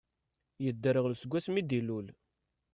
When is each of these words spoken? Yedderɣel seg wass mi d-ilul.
Yedderɣel 0.63 1.15
seg 1.17 1.31
wass 1.33 1.47
mi 1.49 1.61
d-ilul. 1.63 2.07